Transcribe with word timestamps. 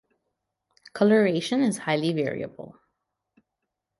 Coloration 0.93 1.61
is 1.61 1.77
highly 1.77 2.11
variable. 2.11 2.75